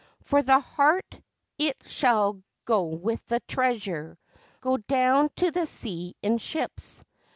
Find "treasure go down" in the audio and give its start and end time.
3.41-5.29